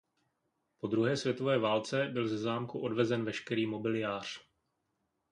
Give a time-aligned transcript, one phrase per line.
[0.79, 4.39] Po druhé světové válce byl ze zámku odvezen veškerý mobiliář.